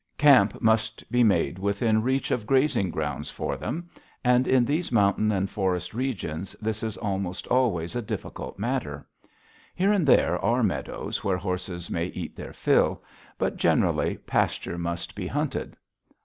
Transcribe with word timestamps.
Camp 0.17 0.59
must 0.63 1.11
be 1.11 1.23
made 1.23 1.59
within 1.59 2.01
reach 2.01 2.31
of 2.31 2.47
grazing 2.47 2.89
grounds 2.89 3.29
for 3.29 3.55
them, 3.55 3.87
and 4.23 4.47
in 4.47 4.65
these 4.65 4.91
mountain 4.91 5.31
and 5.31 5.47
forest 5.47 5.93
regions 5.93 6.55
this 6.59 6.81
is 6.81 6.97
almost 6.97 7.45
always 7.49 7.95
a 7.95 8.01
difficult 8.01 8.57
matter. 8.57 9.05
Here 9.75 9.93
and 9.93 10.07
there 10.07 10.39
are 10.39 10.63
meadows 10.63 11.23
where 11.23 11.37
horses 11.37 11.91
may 11.91 12.07
eat 12.07 12.35
their 12.35 12.51
fill; 12.51 13.03
but, 13.37 13.57
generally, 13.57 14.17
pasture 14.17 14.79
must 14.79 15.13
be 15.13 15.27
hunted. 15.27 15.77